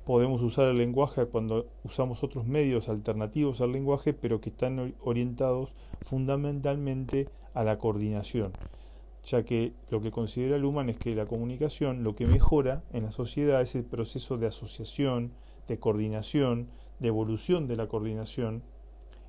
[0.09, 5.75] podemos usar el lenguaje cuando usamos otros medios alternativos al lenguaje, pero que están orientados
[6.01, 8.53] fundamentalmente a la coordinación,
[9.31, 13.12] ya que lo que considera Luhmann es que la comunicación lo que mejora en la
[13.12, 15.33] sociedad es el proceso de asociación,
[15.67, 18.62] de coordinación, de evolución de la coordinación,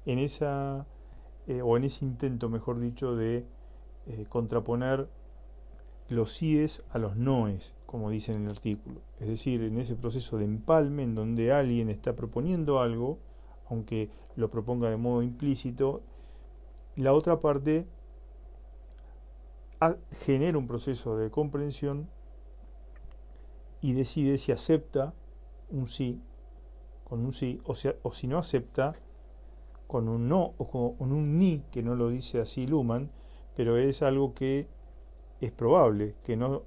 [0.05, 0.87] en esa
[1.47, 3.45] eh, o en ese intento, mejor dicho, de
[4.07, 5.09] eh, contraponer
[6.07, 9.01] los síes a los noes, como dice en el artículo.
[9.19, 13.19] Es decir, en ese proceso de empalme en donde alguien está proponiendo algo,
[13.69, 16.01] aunque lo proponga de modo implícito,
[16.95, 17.85] la otra parte
[20.19, 22.09] genera un proceso de comprensión
[23.81, 25.13] y decide si acepta
[25.69, 26.21] un sí
[27.03, 28.95] con un sí o, o si no acepta
[29.87, 33.09] con un no o con un ni, que no lo dice así Luhmann,
[33.55, 34.67] pero es algo que
[35.41, 36.63] es probable que no,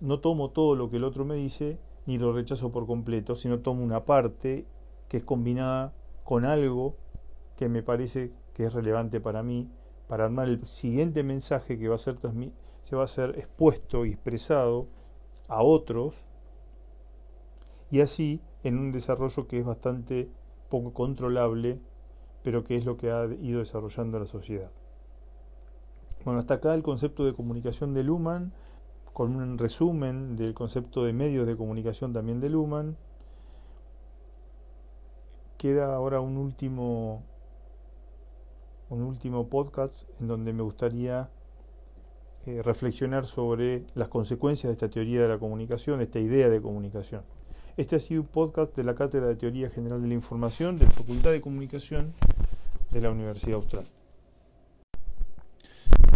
[0.00, 3.60] no tomo todo lo que el otro me dice ni lo rechazo por completo, sino
[3.60, 4.66] tomo una parte
[5.08, 6.96] que es combinada con algo
[7.56, 9.70] que me parece que es relevante para mí,
[10.08, 12.18] para armar el siguiente mensaje que va a ser
[12.82, 14.86] se va a ser expuesto y expresado
[15.48, 16.14] a otros,
[17.90, 20.28] y así en un desarrollo que es bastante
[20.68, 21.80] poco controlable,
[22.42, 24.70] pero que es lo que ha ido desarrollando la sociedad.
[26.24, 28.52] Bueno, hasta acá el concepto de comunicación de Luhmann,
[29.12, 32.96] con un resumen del concepto de medios de comunicación también de Luhmann.
[35.56, 37.22] Queda ahora un último,
[38.90, 41.30] un último podcast en donde me gustaría
[42.46, 46.60] eh, reflexionar sobre las consecuencias de esta teoría de la comunicación, de esta idea de
[46.60, 47.22] comunicación.
[47.76, 50.84] Este ha sido un podcast de la Cátedra de Teoría General de la Información de
[50.84, 52.12] la Facultad de Comunicación
[52.92, 53.86] de la Universidad Austral.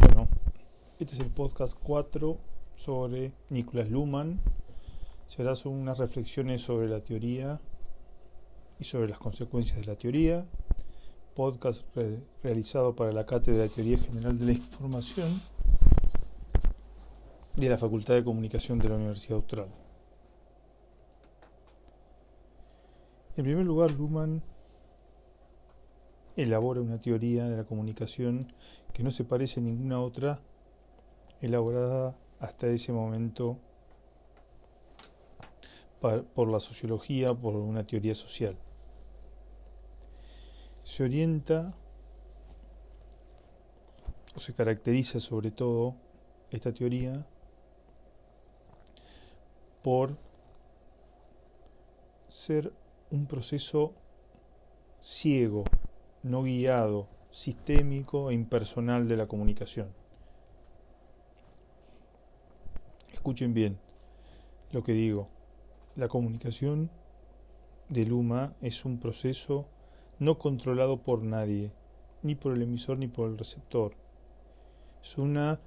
[0.02, 0.28] Bueno,
[1.00, 2.36] este es el podcast 4
[2.76, 4.40] sobre Nicolás Luhmann.
[5.26, 7.58] Será unas reflexiones sobre la teoría
[8.78, 10.46] y sobre las consecuencias de la teoría.
[11.38, 11.82] Podcast
[12.42, 15.40] realizado para la Cátedra de Teoría General de la Información
[17.54, 19.68] de la Facultad de Comunicación de la Universidad Austral.
[23.36, 24.42] En primer lugar, Luhmann
[26.34, 28.52] elabora una teoría de la comunicación
[28.92, 30.40] que no se parece a ninguna otra
[31.40, 33.58] elaborada hasta ese momento
[36.00, 38.56] por la sociología, por una teoría social.
[40.88, 41.74] Se orienta
[44.34, 45.94] o se caracteriza sobre todo
[46.50, 47.26] esta teoría
[49.82, 50.16] por
[52.30, 52.72] ser
[53.10, 53.92] un proceso
[54.98, 55.64] ciego,
[56.22, 59.92] no guiado, sistémico e impersonal de la comunicación.
[63.12, 63.78] Escuchen bien
[64.72, 65.28] lo que digo.
[65.96, 66.90] La comunicación
[67.90, 69.66] de Luma es un proceso
[70.18, 71.72] no controlado por nadie,
[72.22, 73.94] ni por el emisor ni por el receptor.
[75.02, 75.60] Es una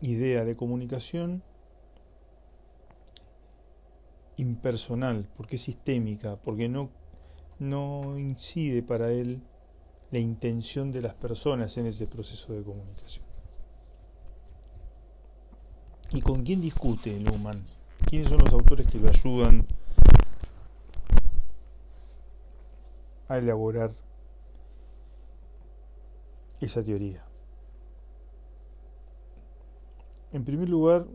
[0.00, 1.42] idea de comunicación
[4.36, 6.90] impersonal, porque es sistémica, porque no,
[7.58, 9.42] no incide para él
[10.10, 13.24] la intención de las personas en ese proceso de comunicación.
[16.10, 17.64] ¿Y con quién discute Luhmann?
[18.06, 19.66] ¿Quiénes son los autores que lo ayudan
[23.32, 23.90] a elaborar
[26.60, 27.24] esa teoría?
[30.32, 31.06] En primer lugar,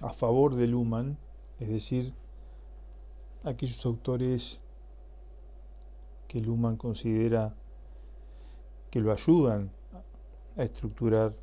[0.00, 1.18] a favor de Luhmann,
[1.58, 2.14] es decir,
[3.44, 4.60] aquellos autores
[6.28, 7.54] que Luhmann considera
[8.90, 9.70] que lo ayudan
[10.56, 11.34] a estructurar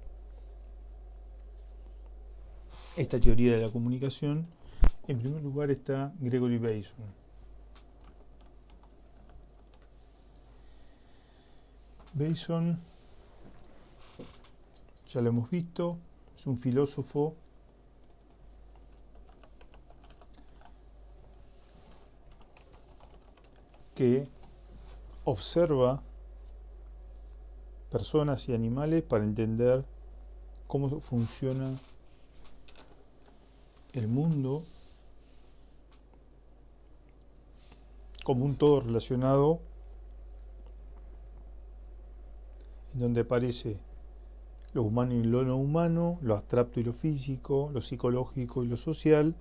[2.96, 4.48] esta teoría de la comunicación,
[5.08, 7.19] en primer lugar está Gregory Bateson.
[12.20, 12.78] Bateson,
[15.08, 15.98] ya lo hemos visto,
[16.36, 17.36] es un filósofo.
[23.96, 24.30] que
[25.26, 26.02] observa
[27.92, 29.84] personas y animales para entender
[30.68, 31.78] cómo funciona
[33.92, 34.64] el mundo
[38.24, 39.60] como un todo relacionado
[42.89, 43.78] en donde aparece
[44.74, 48.78] lo humano y lo no humano, lo abstracto y lo físico, lo psicológico y lo
[48.78, 49.36] social,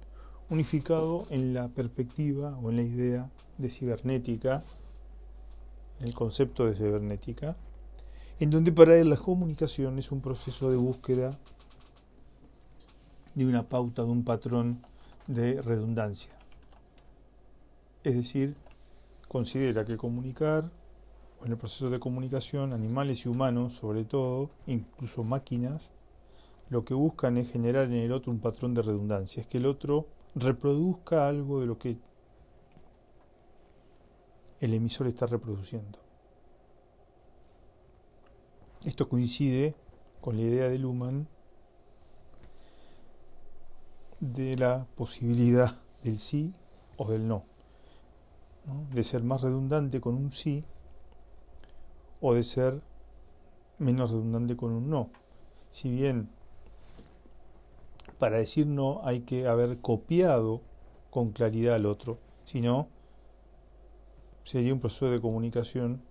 [0.49, 4.65] unificado en la perspectiva o en la idea de cibernética,
[6.01, 7.57] el concepto de cibernética,
[8.41, 11.39] en donde para él la comunicación es un proceso de búsqueda
[13.35, 14.81] de una pauta, de un patrón
[15.27, 16.33] de redundancia.
[18.03, 18.57] Es decir,
[19.29, 20.71] considera que comunicar,
[21.45, 25.91] en el proceso de comunicación, animales y humanos, sobre todo, incluso máquinas,
[26.69, 29.67] lo que buscan es generar en el otro un patrón de redundancia, es que el
[29.67, 31.99] otro reproduzca algo de lo que
[34.61, 35.99] el emisor está reproduciendo.
[38.85, 39.75] Esto coincide
[40.21, 41.29] con la idea de Luhmann
[44.21, 46.55] de la posibilidad del sí
[46.97, 47.45] o del no,
[48.93, 50.65] de ser más redundante con un sí
[52.21, 52.81] o de ser
[53.79, 55.11] menos redundante con un no.
[55.71, 56.31] Si bien
[58.19, 60.63] para decir no hay que haber copiado
[61.11, 62.89] con claridad al otro, si no,
[64.45, 66.03] sería un proceso de comunicación,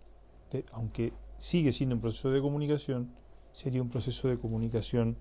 [0.71, 3.11] aunque sigue siendo un proceso de comunicación,
[3.51, 5.17] sería un proceso de comunicación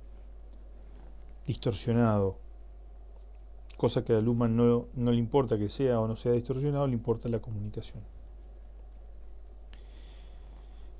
[1.46, 2.38] distorsionado,
[3.76, 6.94] cosa que a Luhmann no, no le importa que sea o no sea distorsionado, le
[6.94, 8.02] importa la comunicación.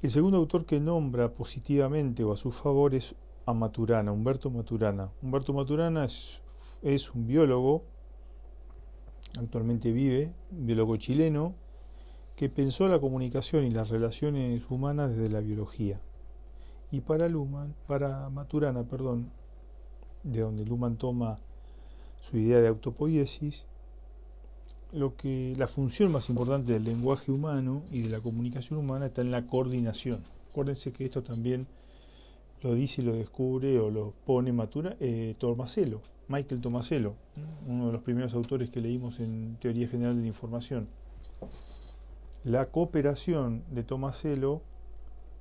[0.03, 3.15] El segundo autor que nombra positivamente o a su favor es
[3.47, 5.11] a Maturana, Humberto Maturana.
[5.23, 7.83] Humberto Maturana es, un biólogo,
[9.39, 11.55] actualmente vive, un biólogo chileno,
[12.37, 16.03] que pensó la comunicación y las relaciones humanas desde la biología.
[16.91, 19.33] Y para Luhmann, para Maturana, perdón,
[20.25, 21.41] de donde Luhmann toma
[22.21, 23.67] su idea de autopoiesis,
[24.93, 29.21] lo que la función más importante del lenguaje humano y de la comunicación humana está
[29.23, 30.25] en la coordinación.
[30.51, 31.67] Acuérdense que esto también
[32.63, 37.15] lo dice y lo descubre o lo pone Matura, eh, Tomaselo, Michael Tomaselo,
[37.67, 40.89] uno de los primeros autores que leímos en Teoría General de la Información.
[42.43, 44.63] La cooperación de Tomaselo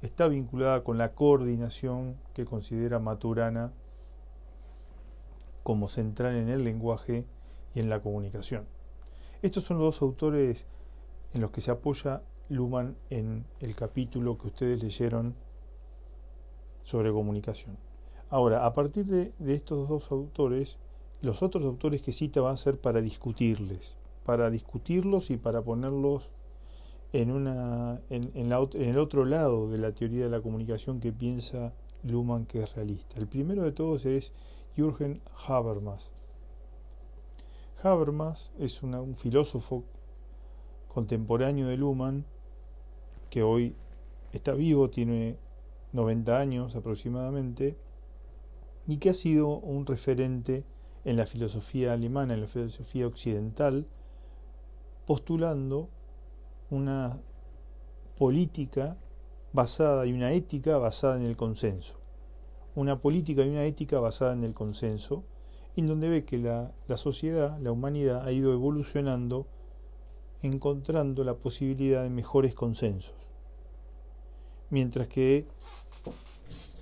[0.01, 3.71] está vinculada con la coordinación que considera Maturana
[5.63, 7.25] como central en el lenguaje
[7.73, 8.74] y en la comunicación.
[9.45, 10.65] Estos son los dos autores
[11.31, 15.35] en los que se apoya Luhmann en el capítulo que ustedes leyeron
[16.83, 17.77] sobre comunicación.
[18.31, 20.77] Ahora, a partir de, estos dos autores,
[21.21, 26.27] los otros autores que cita van a ser para discutirles, para discutirlos y para ponerlos
[27.13, 27.47] en,
[28.09, 31.71] en el otro lado de la teoría de la comunicación que piensa
[32.01, 33.19] Luhmann que es realista.
[33.19, 34.33] El primero de todos es
[34.75, 36.14] Jürgen Habermas.
[37.83, 39.83] Habermas es un filósofo
[40.87, 42.25] contemporáneo de Luhmann
[43.29, 43.75] que hoy
[44.31, 45.37] está vivo, tiene
[45.93, 47.77] 90 años aproximadamente,
[48.87, 50.65] y que ha sido un referente
[51.03, 53.87] en la filosofía alemana, en la filosofía occidental,
[55.05, 55.89] postulando
[56.69, 57.19] una
[58.17, 58.97] política
[59.53, 61.99] basada y una ética basada en el consenso.
[62.75, 65.23] Una política y una ética basada en el consenso,
[65.75, 69.47] en donde ve que la, la sociedad, la humanidad, ha ido evolucionando
[70.41, 73.15] encontrando la posibilidad de mejores consensos.
[74.69, 75.47] Mientras que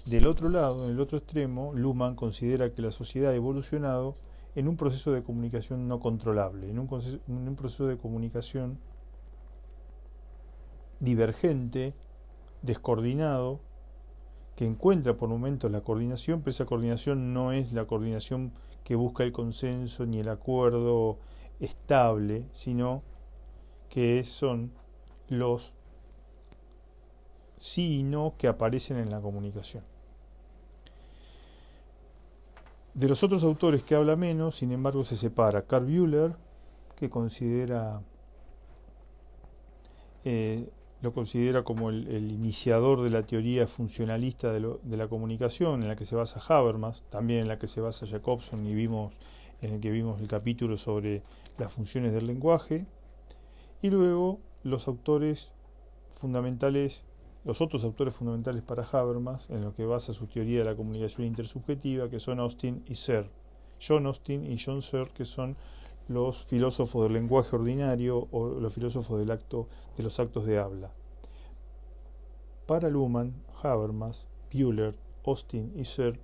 [0.05, 4.15] del otro lado, en el otro extremo, Luhmann considera que la sociedad ha evolucionado
[4.55, 6.89] en un proceso de comunicación no controlable, en un,
[7.27, 8.79] en un proceso de comunicación
[10.99, 11.95] divergente,
[12.61, 13.61] descoordinado,
[14.55, 18.51] que encuentra por momentos la coordinación, pero esa coordinación no es la coordinación
[18.83, 21.17] que busca el consenso ni el acuerdo
[21.59, 23.03] estable, sino
[23.89, 24.71] que son
[25.29, 25.73] los
[27.57, 29.83] sí y no que aparecen en la comunicación.
[32.93, 36.35] De los otros autores que habla menos, sin embargo, se separa Carl Buehler,
[36.95, 38.01] que considera
[40.23, 40.69] eh,
[41.03, 46.05] lo considera como el, iniciador de la teoría funcionalista de, la comunicación, en la que
[46.05, 49.13] se basa Habermas, también en la que se basa Jacobson y vimos
[49.61, 51.21] en el que vimos el capítulo sobre
[51.57, 52.85] las funciones del lenguaje,
[53.81, 55.51] y luego los autores
[56.19, 57.03] fundamentales
[57.43, 61.27] los otros autores fundamentales para Habermas, en lo que basa su teoría de la comunicación
[61.27, 63.31] intersubjetiva, que son Austin y Searle.
[63.85, 65.57] John Austin y John Searle, que son
[66.07, 70.93] los filósofos del lenguaje ordinario o los filósofos del acto, de los actos de habla.
[72.67, 74.95] Para Luhmann, Habermas, Buehler,
[75.25, 76.19] Austin y Searle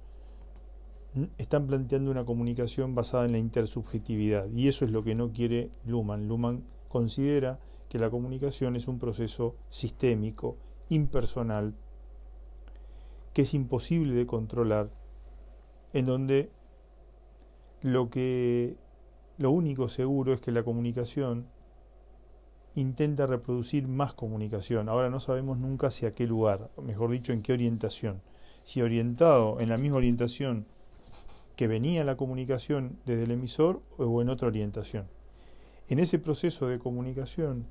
[1.38, 5.72] están planteando una comunicación basada en la intersubjetividad y eso es lo que no quiere
[5.86, 6.28] Luhmann.
[6.28, 7.60] Luhmann considera
[7.90, 10.58] que la comunicación es un proceso sistémico
[10.90, 11.76] impersonal
[13.34, 14.92] que es imposible de controlar,
[15.94, 16.52] en donde
[17.82, 18.78] lo que
[19.40, 21.48] lo único seguro es que la comunicación
[22.76, 24.90] intenta reproducir más comunicación.
[24.90, 28.22] Ahora no sabemos nunca hacia qué lugar, mejor dicho, en qué orientación.
[28.64, 30.68] Si orientado en la misma orientación
[31.56, 35.08] que venía la comunicación desde el emisor o en otra orientación.
[35.88, 37.66] En ese proceso de comunicación,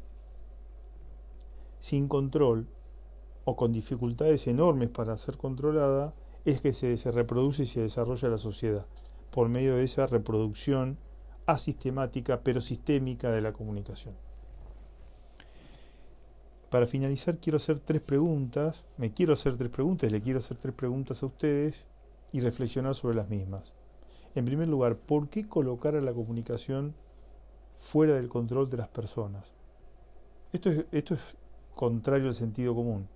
[1.78, 2.66] sin control,
[3.44, 6.14] o con dificultades enormes para ser controlada,
[6.44, 8.86] es que se, reproduce y se desarrolla la sociedad,
[9.30, 10.98] por medio de esa reproducción
[11.48, 14.14] asistemática pero sistémica de la comunicación.
[16.68, 20.74] Para finalizar quiero hacer tres preguntas, me quiero hacer tres preguntas, le quiero hacer tres
[20.74, 21.86] preguntas a ustedes
[22.32, 23.72] y reflexionar sobre las mismas.
[24.34, 26.94] En primer lugar, ¿por qué colocar a la comunicación
[27.78, 29.46] fuera del control de las personas?
[30.52, 31.34] Esto es, esto es
[31.74, 33.08] contrario al sentido común.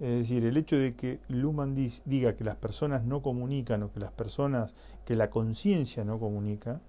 [0.00, 4.00] Es decir, el hecho de que Luhmann diga que las personas no comunican o que
[4.00, 4.74] las personas,
[5.04, 6.80] que la conciencia no comunica,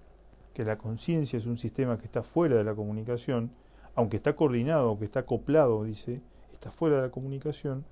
[0.58, 3.52] que la conciencia es un sistema que está fuera de la comunicación,
[3.94, 7.84] aunque está coordinado, que está acoplado, dice, está fuera de la comunicación,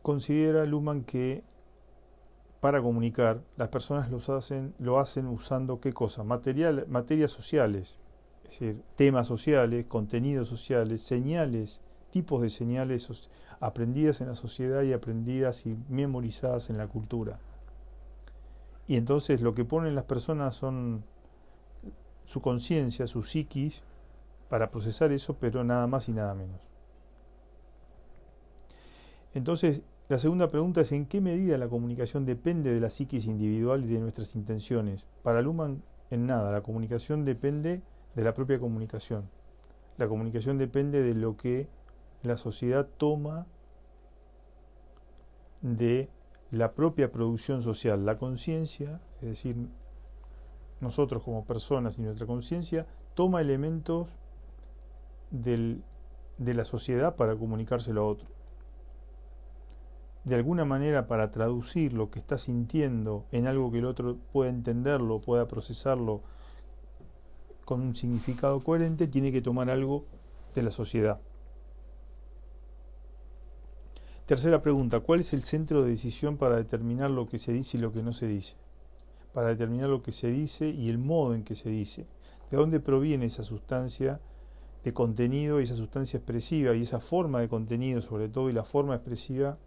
[0.00, 1.42] considera Luhmann que
[2.60, 6.22] para comunicar las personas hacen, lo hacen usando qué cosa?
[6.22, 7.98] Materias sociales,
[8.44, 11.80] es decir, temas sociales, contenidos sociales, señales,
[12.12, 13.28] tipos de señales
[13.58, 17.40] aprendidas en la sociedad y aprendidas y memorizadas en la cultura.
[18.90, 21.04] Y entonces lo que ponen las personas son
[22.24, 23.84] su conciencia, su psiquis,
[24.48, 26.60] para procesar eso, pero nada más y nada menos.
[29.32, 33.84] Entonces, la segunda pregunta es en qué medida la comunicación depende de la psiquis individual
[33.84, 35.06] y de nuestras intenciones.
[35.22, 37.82] Para Luhmann, en nada, la comunicación depende
[38.16, 39.30] de la propia comunicación.
[39.98, 41.68] La comunicación depende de lo que
[42.24, 43.46] la sociedad toma
[45.62, 46.08] de
[46.50, 49.56] la propia producción social, la conciencia, es decir,
[50.80, 54.08] nosotros como personas y nuestra conciencia, toma elementos
[55.30, 55.82] del,
[56.38, 58.28] de la sociedad para comunicárselo a otro.
[60.24, 64.50] De alguna manera para traducir lo que está sintiendo en algo que el otro pueda
[64.50, 66.22] entenderlo, pueda procesarlo
[67.64, 70.04] con un significado coherente, tiene que tomar algo
[70.54, 71.20] de la sociedad.
[74.30, 77.80] Tercera pregunta, ¿cuál es el centro de decisión para determinar lo que se dice y
[77.80, 78.54] lo que no se dice?
[79.32, 82.06] Para determinar lo que se dice y el modo en que se dice.
[82.48, 84.20] ¿De dónde proviene esa sustancia
[84.84, 88.62] de contenido y esa sustancia expresiva y esa forma de contenido sobre todo y la
[88.62, 89.58] forma expresiva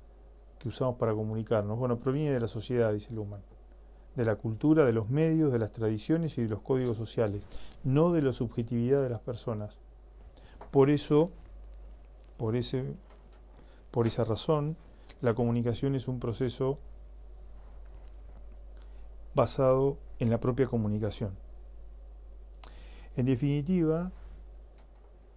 [0.59, 1.78] que usamos para comunicarnos?
[1.78, 3.41] Bueno, proviene de la sociedad, dice Luhmann,
[4.16, 7.41] de la cultura, de los medios, de las tradiciones y de los códigos sociales,
[7.84, 9.78] no de la subjetividad de las personas.
[10.72, 11.32] Por eso,
[12.38, 12.86] por, ese,
[13.94, 14.76] por esa razón,
[15.22, 16.80] la comunicación es un proceso
[19.36, 21.38] basado en la propia comunicación.
[23.16, 24.12] En definitiva,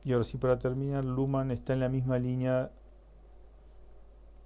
[0.05, 2.71] y ahora sí para terminar, Luhmann está en la misma línea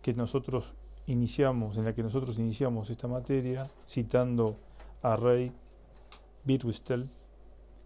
[0.02, 0.72] que nosotros
[1.06, 4.56] iniciamos, en la que nosotros iniciamos esta materia, citando
[5.02, 5.52] a Ray
[6.44, 7.08] Birwistel,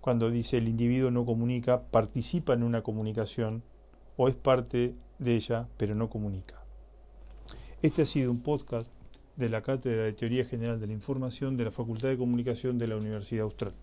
[0.01, 3.63] cuando dice el individuo no comunica, participa en una comunicación
[4.17, 4.95] o es parte
[5.25, 6.63] de ella, pero no comunica.
[7.83, 8.89] Este ha sido un podcast
[9.37, 12.87] de la Cátedra de Teoría General de la Información de la Facultad de Comunicación de
[12.87, 13.75] la Universidad Austral.